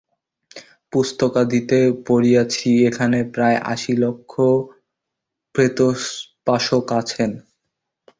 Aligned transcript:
পুস্তকাদিতে 0.93 1.77
পড়িয়াছি, 2.07 2.69
এখানে 2.89 3.19
প্রায় 3.33 3.57
আশী 3.73 3.93
লক্ষ 4.03 4.31
প্রেতোপাসক 5.55 6.85
আছেন। 6.99 7.31